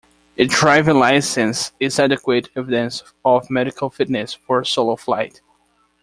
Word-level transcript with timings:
A 0.39 0.45
driving 0.47 0.97
licence 0.97 1.73
is 1.79 1.99
adequate 1.99 2.49
evidence 2.55 3.03
of 3.23 3.51
medical 3.51 3.91
fitness 3.91 4.33
for 4.33 4.63
solo 4.63 4.95
flight. 4.95 5.41